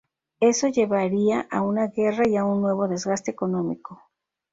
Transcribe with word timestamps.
Eso 0.39 0.67
llevaría 0.67 1.41
a 1.51 1.61
una 1.61 1.85
guerra 1.85 2.27
y 2.27 2.35
a 2.35 2.43
un 2.43 2.59
nuevo 2.63 2.87
desgaste 2.87 3.29
económico. 3.29 4.01